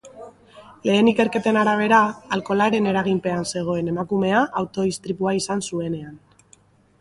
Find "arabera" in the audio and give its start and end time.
1.63-1.99